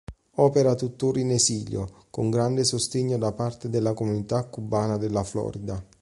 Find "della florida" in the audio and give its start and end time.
4.97-5.79